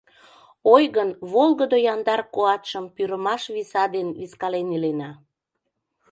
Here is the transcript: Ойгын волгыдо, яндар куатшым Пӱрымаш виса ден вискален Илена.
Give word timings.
Ойгын 0.73 1.09
волгыдо, 1.31 1.77
яндар 1.93 2.21
куатшым 2.33 2.85
Пӱрымаш 2.95 3.43
виса 3.55 3.83
ден 3.95 4.07
вискален 4.19 4.67
Илена. 4.75 5.11